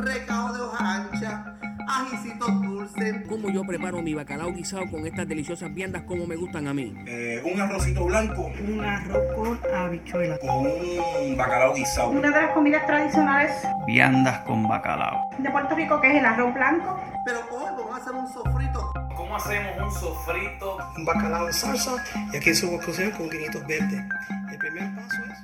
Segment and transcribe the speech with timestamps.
[0.00, 1.54] recao de hoja ancha,
[1.88, 3.16] ajicitos dulces.
[3.28, 6.94] ¿Cómo yo preparo mi bacalao guisado con estas deliciosas viandas como me gustan a mí?
[7.06, 10.38] Eh, un arrocito blanco Un arroz con habichuelas.
[10.40, 12.10] con un bacalao guisado.
[12.10, 13.52] Una de las comidas tradicionales
[13.86, 15.20] Viandas con bacalao.
[15.38, 17.00] de Puerto Rico que es el arroz blanco.
[17.24, 18.92] Pero hoy vamos a hacer un sofrito.
[19.16, 20.78] ¿Cómo hacemos un sofrito?
[20.96, 21.92] un bacalao en salsa
[22.32, 24.02] y aquí se va a cocinar con guinitos verdes.
[24.50, 25.38] El primer paso es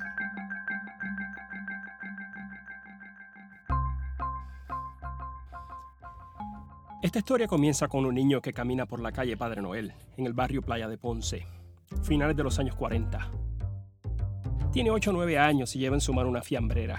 [6.99, 10.33] Esta historia comienza con un niño que camina por la calle Padre Noel, en el
[10.33, 11.45] barrio Playa de Ponce,
[12.01, 13.29] finales de los años 40.
[14.71, 16.97] Tiene 8 o 9 años y lleva en su mano una fiambrera.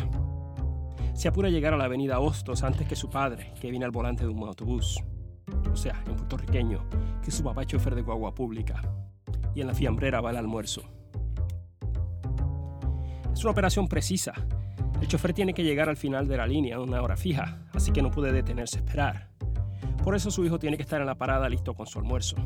[1.15, 3.91] Se apura a llegar a la avenida Hostos antes que su padre, que viene al
[3.91, 5.03] volante de un autobús.
[5.73, 6.85] O sea, en puertorriqueño,
[7.21, 8.81] que su papá es chofer de guagua pública.
[9.53, 10.83] Y en la fiambrera va el almuerzo.
[13.33, 14.33] Es una operación precisa.
[15.01, 17.91] El chofer tiene que llegar al final de la línea en una hora fija, así
[17.91, 19.28] que no puede detenerse a esperar.
[20.03, 22.37] Por eso su hijo tiene que estar en la parada listo con su almuerzo.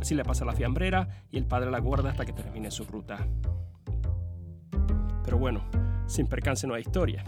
[0.00, 3.26] Así le pasa la fiambrera y el padre la guarda hasta que termine su ruta.
[5.24, 5.64] Pero bueno,
[6.06, 7.24] sin percance no hay historia.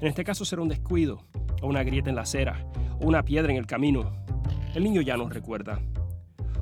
[0.00, 1.26] En este caso será un descuido,
[1.60, 2.66] o una grieta en la acera,
[3.00, 4.12] o una piedra en el camino.
[4.74, 5.80] El niño ya no recuerda.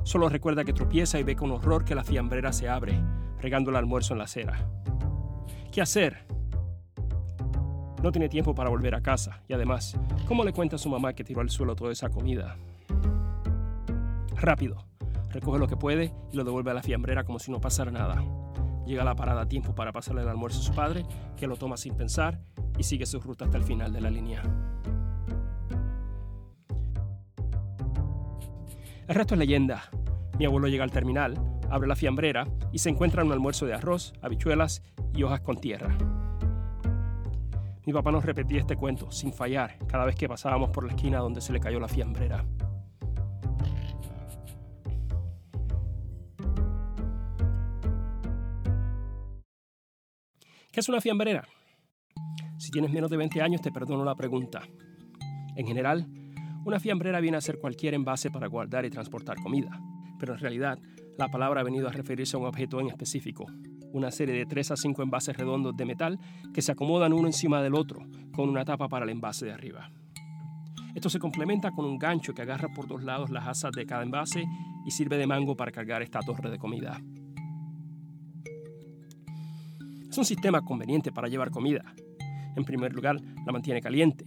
[0.03, 2.99] Solo recuerda que tropieza y ve con horror que la fiambrera se abre,
[3.41, 4.67] regando el almuerzo en la acera.
[5.71, 6.25] ¿Qué hacer?
[8.01, 11.13] No tiene tiempo para volver a casa y además, ¿cómo le cuenta a su mamá
[11.13, 12.55] que tiró al suelo toda esa comida?
[14.35, 14.85] Rápido,
[15.29, 18.23] recoge lo que puede y lo devuelve a la fiambrera como si no pasara nada.
[18.85, 21.05] Llega a la parada a tiempo para pasarle el almuerzo a su padre,
[21.35, 22.39] que lo toma sin pensar
[22.77, 24.41] y sigue su ruta hasta el final de la línea.
[29.07, 29.89] El resto es leyenda.
[30.37, 31.33] Mi abuelo llega al terminal,
[31.69, 34.83] abre la fiambrera y se encuentra un almuerzo de arroz, habichuelas
[35.13, 35.97] y hojas con tierra.
[37.89, 41.17] Mi papá nos repetía este cuento sin fallar cada vez que pasábamos por la esquina
[41.17, 42.45] donde se le cayó la fiambrera.
[50.71, 51.47] ¿Qué es una fiambrera?
[52.59, 54.61] Si tienes menos de 20 años te perdono la pregunta.
[55.55, 56.05] En general,
[56.65, 59.81] una fiambrera viene a ser cualquier envase para guardar y transportar comida,
[60.19, 60.77] pero en realidad
[61.17, 63.47] la palabra ha venido a referirse a un objeto en específico,
[63.93, 66.19] una serie de 3 a 5 envases redondos de metal
[66.53, 69.91] que se acomodan uno encima del otro, con una tapa para el envase de arriba.
[70.95, 74.03] Esto se complementa con un gancho que agarra por dos lados las asas de cada
[74.03, 74.45] envase
[74.85, 77.01] y sirve de mango para cargar esta torre de comida.
[80.09, 81.93] Es un sistema conveniente para llevar comida.
[82.55, 84.25] En primer lugar, la mantiene caliente.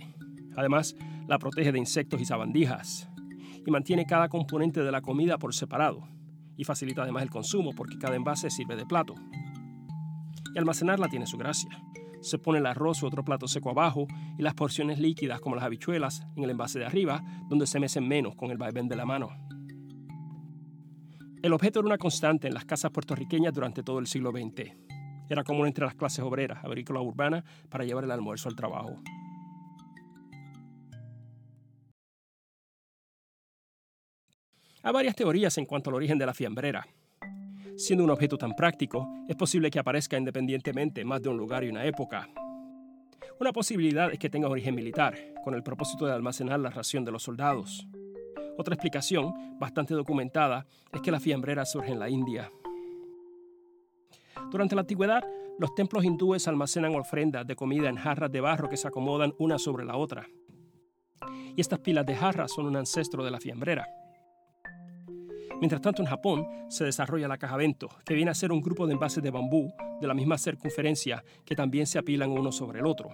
[0.56, 0.94] Además,
[1.26, 3.08] la protege de insectos y sabandijas.
[3.66, 6.06] Y mantiene cada componente de la comida por separado.
[6.56, 9.14] Y facilita además el consumo porque cada envase sirve de plato.
[10.54, 11.70] Y almacenarla tiene su gracia.
[12.20, 14.06] Se pone el arroz u otro plato seco abajo
[14.38, 18.06] y las porciones líquidas como las habichuelas en el envase de arriba, donde se mecen
[18.06, 19.30] menos con el vaivén de la mano.
[21.42, 24.70] El objeto era una constante en las casas puertorriqueñas durante todo el siglo XX.
[25.28, 29.02] Era común entre las clases obreras, agrícola urbana, para llevar el almuerzo al trabajo.
[34.84, 36.86] Hay varias teorías en cuanto al origen de la fiambrera.
[37.82, 41.68] Siendo un objeto tan práctico, es posible que aparezca independientemente más de un lugar y
[41.68, 42.28] una época.
[43.40, 47.10] Una posibilidad es que tenga origen militar, con el propósito de almacenar la ración de
[47.10, 47.84] los soldados.
[48.56, 52.52] Otra explicación, bastante documentada, es que la fiambrera surge en la India.
[54.52, 55.24] Durante la antigüedad,
[55.58, 59.58] los templos hindúes almacenan ofrendas de comida en jarras de barro que se acomodan una
[59.58, 60.28] sobre la otra.
[61.56, 63.88] Y estas pilas de jarras son un ancestro de la fiambrera.
[65.62, 68.84] Mientras tanto, en Japón se desarrolla la caja bento, que viene a ser un grupo
[68.84, 72.86] de envases de bambú de la misma circunferencia que también se apilan uno sobre el
[72.86, 73.10] otro.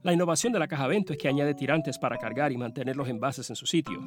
[0.00, 3.10] La innovación de la caja bento es que añade tirantes para cargar y mantener los
[3.10, 4.00] envases en su sitio.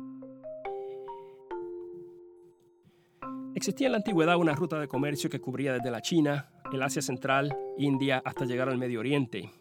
[3.54, 7.04] Existía en la antigüedad una ruta de comercio que cubría desde la China, el Asia
[7.04, 9.52] Central, India, hasta llegar al Medio Oriente.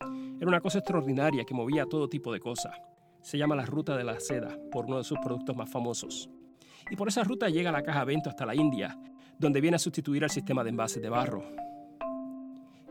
[0.00, 2.74] Era una cosa extraordinaria que movía todo tipo de cosas.
[3.22, 6.28] Se llama la Ruta de la Seda, por uno de sus productos más famosos.
[6.90, 8.98] Y por esa ruta llega la caja Bento hasta la India,
[9.38, 11.44] donde viene a sustituir al sistema de envases de barro.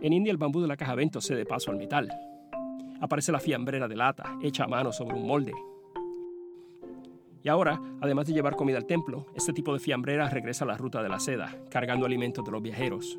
[0.01, 2.09] En India el bambú de la caja Bento cede paso al metal.
[3.01, 5.53] Aparece la fiambrera de lata, hecha a mano sobre un molde.
[7.43, 10.77] Y ahora, además de llevar comida al templo, este tipo de fiambrera regresa a la
[10.77, 13.17] ruta de la seda, cargando alimentos de los viajeros.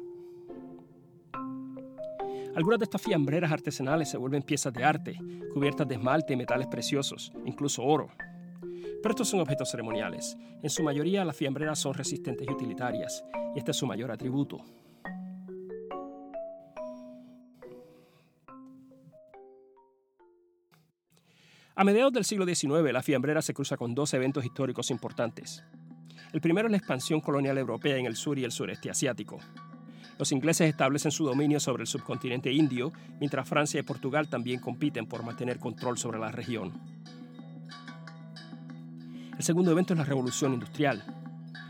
[2.54, 5.18] Algunas de estas fiambreras artesanales se vuelven piezas de arte,
[5.52, 8.10] cubiertas de esmalte y metales preciosos, incluso oro.
[9.02, 10.36] Pero estos son objetos ceremoniales.
[10.62, 13.24] En su mayoría las fiambreras son resistentes y utilitarias,
[13.54, 14.58] y este es su mayor atributo.
[21.76, 25.62] A mediados del siglo XIX, la fiambrera se cruza con dos eventos históricos importantes.
[26.32, 29.38] El primero es la expansión colonial europea en el sur y el sureste asiático.
[30.18, 35.06] Los ingleses establecen su dominio sobre el subcontinente indio, mientras Francia y Portugal también compiten
[35.06, 36.72] por mantener control sobre la región.
[39.38, 41.04] El segundo evento es la revolución industrial.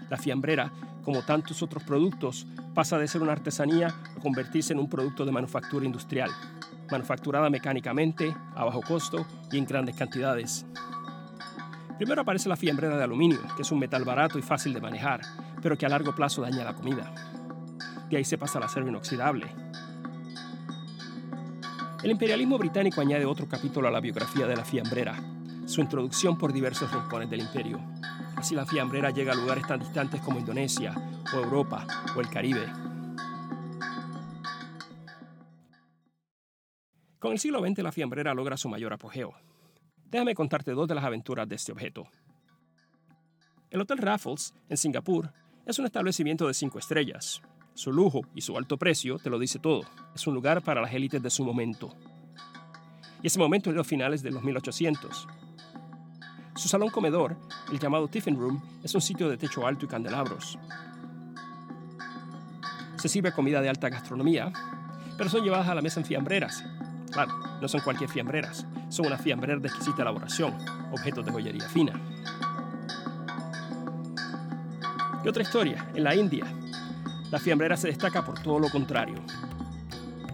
[0.09, 0.73] La fiambrera,
[1.05, 5.33] como tantos otros productos, pasa de ser una artesanía a convertirse en un producto de
[5.33, 6.31] manufactura industrial,
[6.91, 10.65] manufacturada mecánicamente, a bajo costo y en grandes cantidades.
[11.99, 15.21] Primero aparece la fiambrera de aluminio, que es un metal barato y fácil de manejar,
[15.61, 17.13] pero que a largo plazo daña la comida.
[18.09, 19.47] De ahí se pasa al acero inoxidable.
[22.03, 25.17] El imperialismo británico añade otro capítulo a la biografía de la fiambrera,
[25.69, 27.79] su introducción por diversos rincones del imperio.
[28.37, 30.95] Así la fiambrera llega a lugares tan distantes como Indonesia,
[31.35, 31.87] o Europa,
[32.17, 32.67] o el Caribe.
[37.19, 39.35] Con el siglo XX la fiambrera logra su mayor apogeo.
[40.07, 42.09] Déjame contarte dos de las aventuras de este objeto.
[43.69, 45.31] El Hotel Raffles, en Singapur,
[45.67, 47.43] es un establecimiento de cinco estrellas.
[47.75, 49.83] Su lujo y su alto precio te lo dice todo.
[50.15, 51.95] Es un lugar para las élites de su momento.
[53.23, 55.29] Y ese momento es los finales de los 1800.
[56.59, 57.37] Su salón comedor,
[57.71, 60.59] el llamado Tiffin Room, es un sitio de techo alto y candelabros.
[62.97, 64.53] Se sirve comida de alta gastronomía,
[65.17, 66.65] pero son llevadas a la mesa en fiambreras.
[67.13, 67.33] Claro,
[67.63, 70.53] no son cualquier fiambreras, son unas fiambreras de exquisita elaboración,
[70.91, 71.93] objetos de joyería fina.
[75.25, 76.45] Y otra historia, en la India,
[77.31, 79.23] la fiambrera se destaca por todo lo contrario.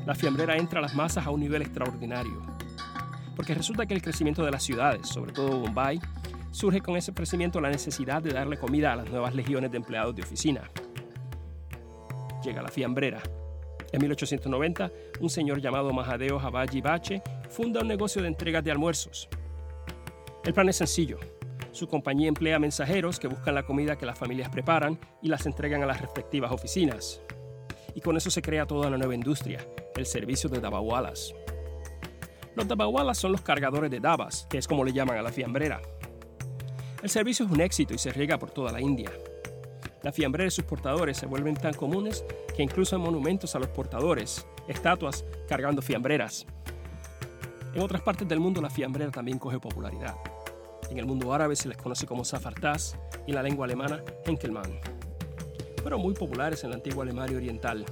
[0.07, 2.54] La fiambrera entra a las masas a un nivel extraordinario,
[3.37, 6.01] porque resulta que el crecimiento de las ciudades, sobre todo Bombay,
[6.51, 10.15] surge con ese crecimiento la necesidad de darle comida a las nuevas legiones de empleados
[10.15, 10.71] de oficina.
[12.45, 13.23] Llega la fiambrera.
[13.93, 14.91] En 1890,
[15.21, 19.29] un señor llamado Mahadeo Habaji Bache funda un negocio de entregas de almuerzos.
[20.45, 21.19] El plan es sencillo.
[21.73, 25.83] Su compañía emplea mensajeros que buscan la comida que las familias preparan y las entregan
[25.83, 27.21] a las respectivas oficinas.
[27.95, 29.67] Y con eso se crea toda una nueva industria,
[29.97, 31.35] el servicio de dabawalas.
[32.55, 35.83] Los dabawalas son los cargadores de dabas, que es como le llaman a la fiambrera.
[37.03, 39.11] El servicio es un éxito y se riega por toda la India.
[40.03, 42.25] La fiambrera y sus portadores se vuelven tan comunes
[42.57, 46.47] que incluso hay monumentos a los portadores, estatuas cargando fiambreras.
[47.75, 50.15] En otras partes del mundo la fiambrera también coge popularidad.
[50.91, 52.97] En el mundo árabe se les conoce como Safartaz
[53.27, 54.79] y en la lengua alemana Henkelmann.
[55.83, 57.85] Fueron muy populares en la antigua Alemania oriental.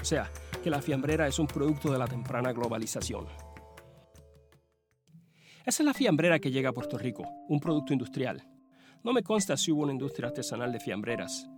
[0.00, 0.30] O sea,
[0.62, 3.26] que la fiambrera es un producto de la temprana globalización.
[5.66, 8.42] Esa es la fiambrera que llega a Puerto Rico, un producto industrial.
[9.04, 11.48] No me consta si hubo una industria artesanal de fiambreras.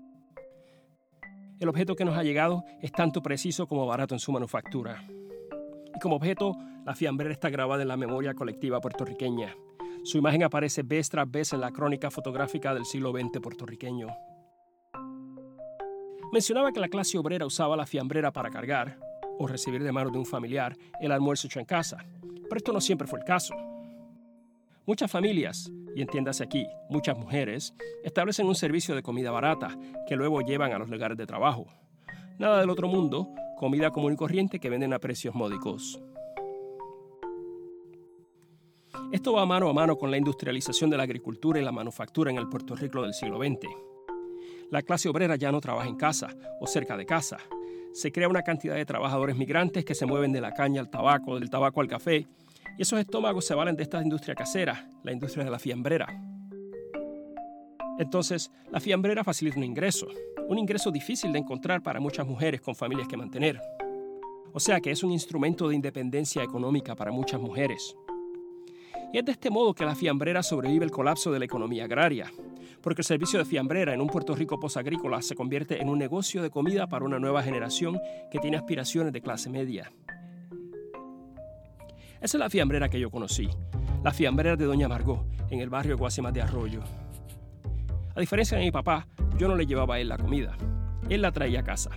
[1.60, 5.04] El objeto que nos ha llegado es tanto preciso como barato en su manufactura.
[5.94, 9.54] Y como objeto, la fiambrera está grabada en la memoria colectiva puertorriqueña.
[10.02, 14.08] Su imagen aparece vez tras vez en la crónica fotográfica del siglo XX puertorriqueño.
[16.32, 18.98] Mencionaba que la clase obrera usaba la fiambrera para cargar,
[19.38, 22.04] o recibir de manos de un familiar, el almuerzo hecho en casa.
[22.20, 23.54] Pero esto no siempre fue el caso.
[24.84, 30.40] Muchas familias, y entiéndase aquí, muchas mujeres, establecen un servicio de comida barata que luego
[30.40, 31.66] llevan a los lugares de trabajo.
[32.40, 36.02] Nada del otro mundo, comida común y corriente que venden a precios módicos.
[39.12, 42.38] Esto va mano a mano con la industrialización de la agricultura y la manufactura en
[42.38, 43.68] el Puerto Rico del siglo XX.
[44.70, 47.38] La clase obrera ya no trabaja en casa o cerca de casa.
[47.92, 51.38] Se crea una cantidad de trabajadores migrantes que se mueven de la caña al tabaco,
[51.38, 52.26] del tabaco al café,
[52.78, 56.06] y esos estómagos se valen de esta industria casera, la industria de la fiambrera.
[57.98, 60.08] Entonces, la fiambrera facilita un ingreso,
[60.48, 63.60] un ingreso difícil de encontrar para muchas mujeres con familias que mantener.
[64.52, 67.96] O sea que es un instrumento de independencia económica para muchas mujeres.
[69.12, 72.32] Y es de este modo que la fiambrera sobrevive el colapso de la economía agraria,
[72.80, 76.42] porque el servicio de fiambrera en un Puerto Rico posagrícola se convierte en un negocio
[76.42, 78.00] de comida para una nueva generación
[78.30, 79.92] que tiene aspiraciones de clase media.
[82.22, 83.48] Esa es la fiambrera que yo conocí,
[84.04, 86.80] la fiambrera de Doña Margot, en el barrio Guasimas de Arroyo.
[88.14, 90.56] A diferencia de mi papá, yo no le llevaba a él la comida.
[91.08, 91.90] Él la traía a casa.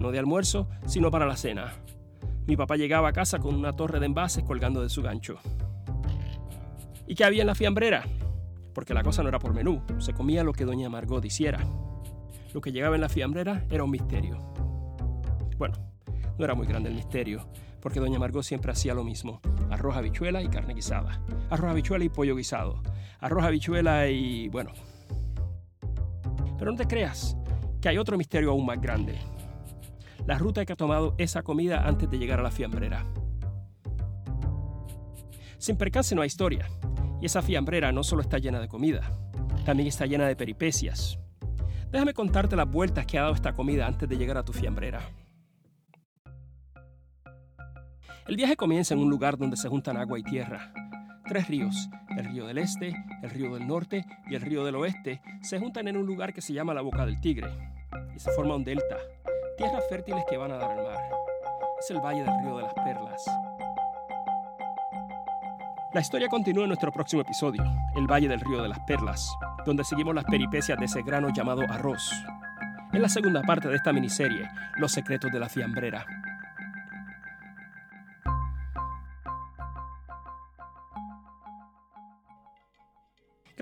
[0.00, 1.74] No de almuerzo, sino para la cena.
[2.46, 5.38] Mi papá llegaba a casa con una torre de envases colgando de su gancho.
[7.06, 8.04] ¿Y qué había en la fiambrera?
[8.72, 11.60] Porque la cosa no era por menú, se comía lo que doña Margot hiciera.
[12.54, 14.38] Lo que llegaba en la fiambrera era un misterio.
[15.58, 15.74] Bueno,
[16.38, 17.46] no era muy grande el misterio,
[17.80, 19.40] porque doña Margot siempre hacía lo mismo.
[19.70, 21.22] Arroz, habichuela y carne guisada.
[21.50, 22.82] Arroz, habichuela y pollo guisado.
[23.20, 24.48] Arroz, habichuela y...
[24.48, 24.72] bueno.
[26.58, 27.36] Pero no te creas,
[27.80, 29.18] que hay otro misterio aún más grande.
[30.26, 33.04] La ruta que ha tomado esa comida antes de llegar a la fiambrera.
[35.58, 36.68] Sin percance no hay historia.
[37.20, 39.02] Y esa fiambrera no solo está llena de comida,
[39.64, 41.18] también está llena de peripecias.
[41.90, 45.00] Déjame contarte las vueltas que ha dado esta comida antes de llegar a tu fiambrera.
[48.30, 50.72] El viaje comienza en un lugar donde se juntan agua y tierra.
[51.26, 52.94] Tres ríos, el río del este,
[53.24, 56.40] el río del norte y el río del oeste, se juntan en un lugar que
[56.40, 57.48] se llama la Boca del Tigre
[58.14, 58.98] y se forma un delta,
[59.58, 61.00] tierras fértiles que van a dar al mar.
[61.80, 63.24] Es el Valle del Río de las Perlas.
[65.92, 67.64] La historia continúa en nuestro próximo episodio,
[67.96, 69.28] El Valle del Río de las Perlas,
[69.66, 72.08] donde seguimos las peripecias de ese grano llamado arroz.
[72.92, 76.06] En la segunda parte de esta miniserie, Los secretos de la fiambrera.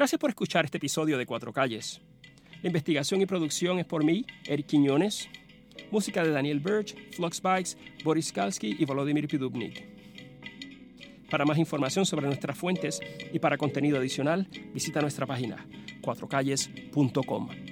[0.08, 2.00] Gracias por escuchar este episodio de Cuatro Calles.
[2.62, 5.28] La investigación y producción es por mí, Eric Quiñones.
[5.90, 9.84] Música de Daniel Birch, Flux Bikes, Boris Kalski y Volodymyr Pidubnik.
[11.28, 13.00] Para más información sobre nuestras fuentes
[13.34, 15.66] y para contenido adicional, visita nuestra página
[16.00, 17.67] cuatrocalles.com.